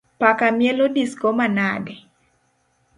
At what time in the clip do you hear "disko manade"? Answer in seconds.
0.95-1.95